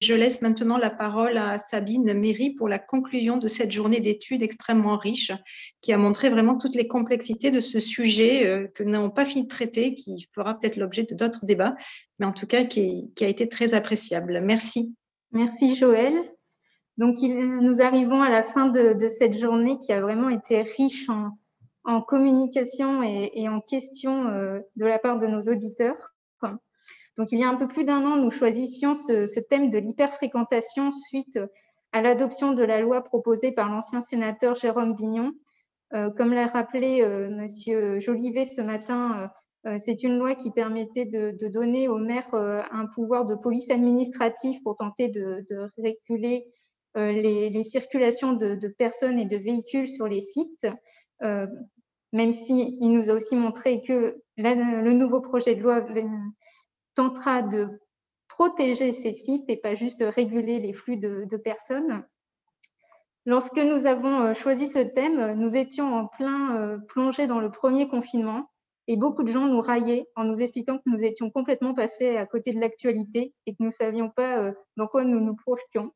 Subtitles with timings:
[0.00, 4.42] je laisse maintenant la parole à Sabine Méry pour la conclusion de cette journée d'études
[4.42, 5.30] extrêmement riche
[5.82, 9.26] qui a montré vraiment toutes les complexités de ce sujet euh, que nous n'avons pas
[9.26, 11.76] fini de traiter, qui fera peut-être l'objet de d'autres débats,
[12.18, 14.40] mais en tout cas qui, a été très appréciable.
[14.42, 14.96] Merci.
[15.32, 16.14] Merci Joël.
[16.96, 21.08] Donc nous arrivons à la fin de, cette journée qui a vraiment été riche
[21.84, 26.09] en, communication et, en questions euh, de la part de nos auditeurs.
[27.18, 30.90] Donc, il y a un peu plus d'un an, nous choisissions ce, thème de l'hyperfréquentation
[30.90, 31.38] suite
[31.92, 35.32] à l'adoption de la loi proposée par l'ancien sénateur Jérôme Bignon.
[35.92, 39.28] Euh, comme l'a rappelé euh, Monsieur Jolivet ce matin,
[39.66, 44.62] euh, c'est une loi qui permettait de, donner aux maires un pouvoir de police administrative
[44.62, 45.44] pour tenter de,
[45.78, 46.46] réguler
[46.94, 50.66] les, circulations de, personnes et de véhicules sur les sites,
[51.20, 55.84] même s'il il nous a aussi montré que le nouveau projet de loi
[57.00, 57.80] tentera de
[58.28, 62.04] protéger ces sites et pas juste réguler les flux de, personnes.
[63.24, 67.50] Lorsque nous avons euh, choisi ce thème, nous étions en plein euh, plongé dans le
[67.50, 68.50] premier confinement
[68.86, 72.26] et beaucoup de gens nous raillaient en nous expliquant que nous étions complètement passés à
[72.26, 75.94] côté de l'actualité et que nous ne savions pas euh, dans quoi nous nous projetions.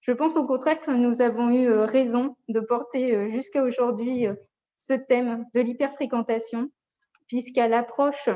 [0.00, 4.26] Je pense au contraire que nous avons eu raison de porter jusqu'à aujourd'hui
[4.76, 6.70] ce thème de l'hyperfréquentation,
[7.26, 8.30] puisqu'à l'approche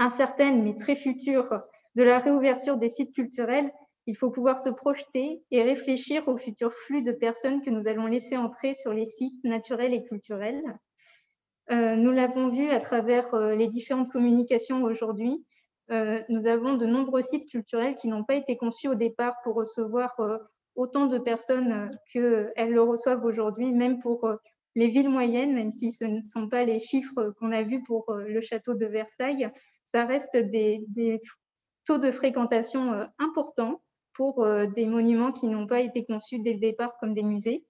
[0.00, 1.62] incertaine mais très future
[1.94, 3.70] de la réouverture des sites culturels,
[4.06, 8.06] il faut pouvoir se projeter et réfléchir au futur flux de personnes que nous allons
[8.06, 10.62] laisser entrer sur les sites naturels et culturels.
[11.70, 15.44] Euh, nous l'avons vu à travers euh, les différentes communications aujourd'hui.
[15.90, 19.54] Euh, nous avons de nombreux sites culturels qui n'ont pas été conçus au départ pour
[19.54, 20.16] recevoir
[20.76, 24.28] autant de personnes qu'elles le reçoivent aujourd'hui, même pour
[24.74, 28.12] les villes moyennes, même si ce ne sont pas les chiffres qu'on a vus pour
[28.14, 29.50] le château de Versailles,
[29.90, 31.20] ça reste des,
[31.84, 36.52] taux de fréquentation euh, importants pour euh, des monuments qui n'ont pas été conçus dès
[36.52, 37.64] le départ comme des musées.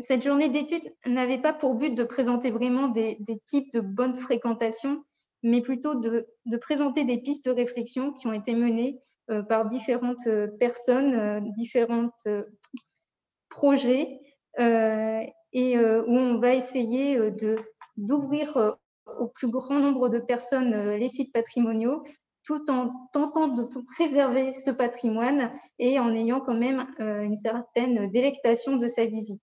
[0.00, 5.02] Cette journée d'études n'avait pas pour but de présenter vraiment des, types de bonnes fréquentations,
[5.42, 6.28] mais plutôt de,
[6.60, 9.00] présenter des pistes de réflexion qui ont été menées
[9.30, 10.28] euh, par différentes
[10.60, 12.10] personnes, différents
[13.48, 14.20] projets,
[15.52, 17.18] et où on va essayer
[17.96, 18.76] d'ouvrir
[19.18, 22.04] au plus grand nombre de personnes euh, les sites patrimoniaux
[22.44, 28.10] tout en tentant de préserver ce patrimoine et en ayant quand même euh, une certaine
[28.10, 29.42] délectation de sa visite.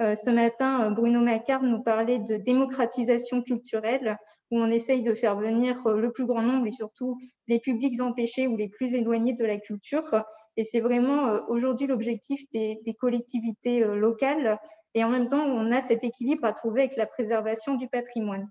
[0.00, 4.18] Euh, ce matin, Bruno Macquart nous parlait de démocratisation culturelle,
[4.50, 8.48] où on essaye de faire venir le plus grand nombre et surtout les publics empêchés
[8.48, 10.24] ou les plus éloignés de la culture.
[10.56, 14.58] Et c'est vraiment aujourd'hui l'objectif des, des, collectivités locales.
[14.94, 18.50] Et en même temps, on a cet équilibre à trouver avec la préservation du patrimoine.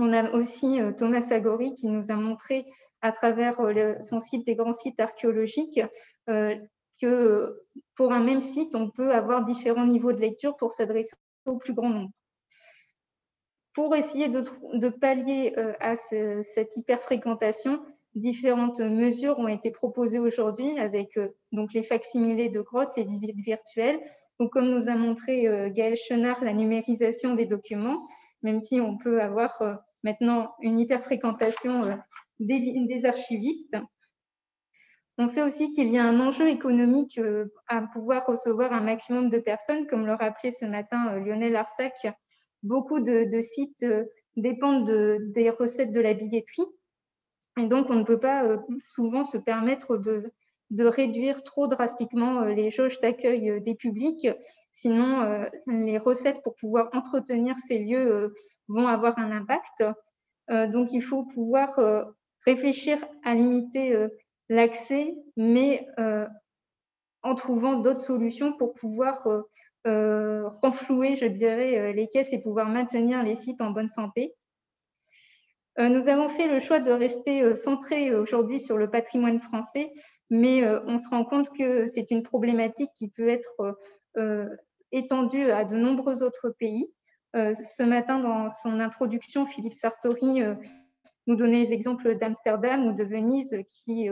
[0.00, 2.64] On a aussi euh, Thomas Sagori qui nous a montré
[3.02, 5.80] à travers euh, son site des grands sites archéologiques
[6.28, 6.56] euh,
[7.00, 7.60] que
[7.96, 11.74] pour un même site, on peut avoir différents niveaux de lecture pour s'adresser au plus
[11.74, 12.10] grand nombre.
[13.74, 17.80] Pour essayer de, pallier à cette hyperfréquentation,
[18.14, 21.18] différentes mesures ont été proposées aujourd'hui avec
[21.52, 24.00] donc les facsimilés de grottes, les visites virtuelles.
[24.48, 28.06] Comme nous a montré Gaël Chenard, la numérisation des documents,
[28.42, 29.60] même si on peut avoir
[30.02, 31.96] maintenant une hyperfréquentation euh,
[32.38, 33.76] des, archivistes.
[35.18, 39.28] On sait aussi qu'il y a un enjeu économique euh, à pouvoir recevoir un maximum
[39.28, 41.94] de personnes, comme le rappelait ce matin euh, Lionel Arsac.
[42.62, 43.86] Beaucoup de, sites
[44.36, 46.66] dépendent des recettes de la billetterie.
[47.58, 48.44] Et donc, on ne peut pas
[48.84, 50.30] souvent se permettre de,
[50.70, 54.28] de réduire trop drastiquement les jauges d'accueil des publics.
[54.72, 58.32] Sinon, les recettes pour pouvoir entretenir ces lieux
[58.68, 59.84] vont avoir un impact.
[60.50, 62.04] Euh, donc, il faut pouvoir euh,
[62.44, 64.08] réfléchir à limiter euh,
[64.48, 65.86] l'accès, mais
[67.22, 69.22] en trouvant d'autres solutions pour pouvoir
[69.84, 74.34] renflouer, je dirais, les caisses et pouvoir maintenir les sites en bonne santé.
[75.78, 79.92] Nous avons fait le choix de rester centré aujourd'hui sur le patrimoine français,
[80.30, 83.76] mais on se rend compte que c'est une problématique qui peut être
[84.92, 86.92] étendue à de nombreux autres pays.
[87.36, 90.54] Euh, ce matin, dans son introduction, Philippe Sartori euh,
[91.26, 94.10] nous donnait les exemples d'Amsterdam ou de Venise qui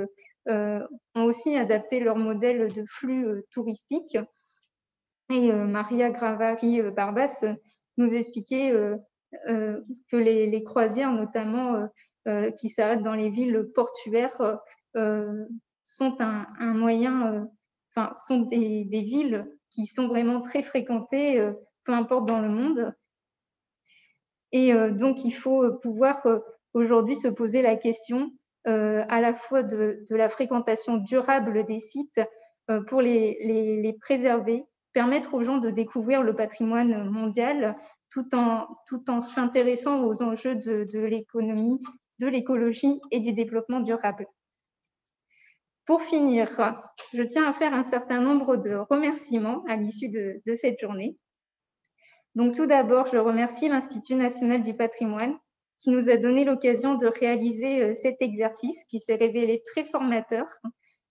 [0.48, 4.16] euh, ont aussi adapté leur modèle de flux touristique.
[5.31, 7.44] Et Maria Gravari-Barbas
[7.98, 8.72] nous expliquait
[9.46, 11.87] que les, croisières, notamment
[12.58, 14.58] qui s'arrêtent dans les villes portuaires,
[15.88, 17.49] sont un, moyen,
[17.90, 21.44] enfin, sont des, villes qui sont vraiment très fréquentées,
[21.85, 22.94] peu importe dans le monde,
[24.52, 26.38] et euh, donc, il faut euh, pouvoir euh,
[26.75, 28.31] aujourd'hui se poser la question
[28.64, 32.20] à la fois de, la fréquentation durable des sites
[32.87, 34.62] pour les, préserver,
[34.93, 37.79] permettre aux gens de découvrir le patrimoine mondial
[38.11, 41.81] tout en s'intéressant aux enjeux de l'économie,
[42.19, 44.26] de l'écologie et du développement durable.
[45.88, 46.50] Pour finir,
[47.14, 51.17] je tiens à faire un certain nombre de remerciements à l'issue de, cette journée.
[52.35, 55.35] Donc, tout d'abord, je remercie l'Institut national du patrimoine
[55.79, 60.46] qui nous a donné l'occasion de réaliser euh, cet exercice qui s'est révélé très formateur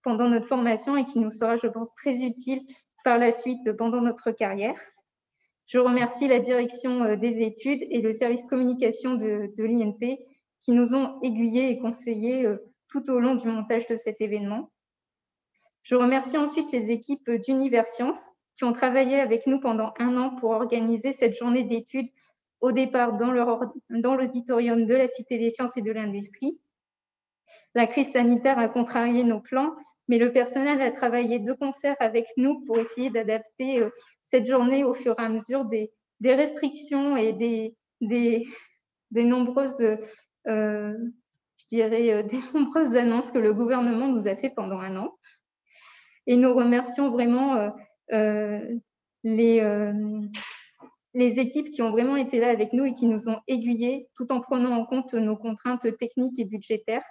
[0.04, 2.62] pendant notre formation et qui nous sera, je pense, très utile
[3.04, 4.80] par la suite pendant notre carrière.
[5.66, 10.20] Je remercie la direction euh, des études et le service communication de, l'INP
[10.62, 12.58] qui nous ont aiguillés et conseillés euh,
[12.90, 14.72] tout au long du montage de cet événement.
[15.84, 18.22] Je remercie ensuite les équipes d'Universcience
[18.56, 22.10] qui ont travaillé avec nous pendant un an pour organiser cette journée d'études
[22.60, 26.60] au départ dans l'auditorium de la Cité des sciences et de l'industrie.
[27.76, 29.76] La crise sanitaire a contrarié nos plans,
[30.08, 33.90] mais le personnel a travaillé de concert avec nous pour essayer d'adapter euh,
[34.24, 35.92] cette journée au fur et à mesure des,
[36.24, 38.46] restrictions et des,
[39.12, 39.98] nombreuses
[40.48, 40.98] euh,
[41.70, 45.18] dirais, euh, des nombreuses annonces que le gouvernement nous a fait pendant un an.
[46.26, 47.70] Et nous remercions vraiment euh,
[48.12, 48.60] euh,
[49.24, 49.94] les,
[51.14, 54.30] les équipes qui ont vraiment été là avec nous et qui nous ont aiguillés tout
[54.34, 57.06] en prenant en compte nos contraintes techniques et budgétaires.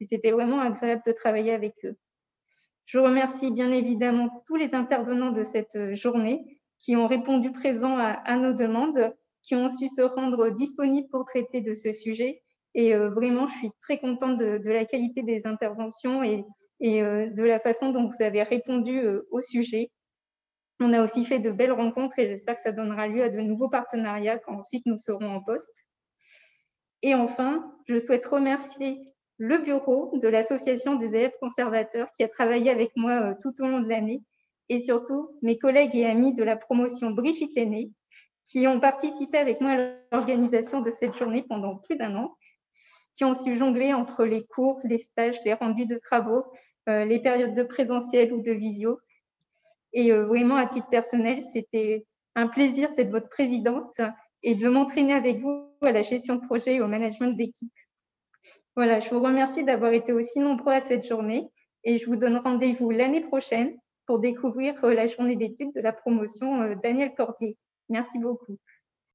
[0.00, 1.96] Et c'était vraiment agréable de travailler avec eux.
[2.86, 8.36] Je remercie bien évidemment tous les intervenants de cette journée qui ont répondu présent à
[8.38, 12.42] nos demandes, qui ont su se rendre disponibles pour traiter de ce sujet
[12.74, 16.44] et euh, vraiment, je suis très contente de, la qualité des interventions et,
[16.82, 19.90] euh, de la façon dont vous avez répondu euh, au sujet.
[20.80, 23.40] On a aussi fait de belles rencontres et j'espère que ça donnera lieu à de
[23.40, 25.84] nouveaux partenariats quand ensuite nous serons en poste.
[27.02, 28.98] Et enfin, je souhaite remercier
[29.36, 33.80] le bureau de l'Association des élèves conservateurs qui a travaillé avec moi tout au long
[33.80, 34.22] de l'année
[34.68, 37.90] et surtout mes collègues et amis de la promotion Brigitte Lenné
[38.44, 42.36] qui ont participé avec moi à l'organisation de cette journée pendant plus d'un an
[43.14, 46.44] qui ont su jongler entre les cours, les stages, les rendus de travaux,
[46.88, 48.98] euh, les périodes de présentiel ou de visio.
[49.92, 54.00] Et euh, vraiment, à titre personnel, c'était un plaisir d'être votre présidente
[54.42, 57.72] et de m'entraîner avec vous à la gestion de projet et au management d'équipe.
[58.74, 61.50] Voilà, je vous remercie d'avoir été aussi nombreux à cette journée
[61.84, 63.76] et je vous donne rendez-vous l'année prochaine
[64.06, 67.56] pour découvrir euh, la journée d'études de la promotion Daniel Cordier.
[67.90, 68.58] Merci beaucoup.